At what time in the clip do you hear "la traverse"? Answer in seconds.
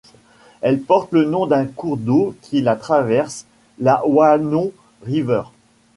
2.63-3.45